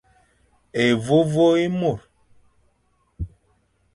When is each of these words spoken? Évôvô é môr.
Évôvô 0.85 1.47
é 1.63 1.67
môr. 1.79 1.99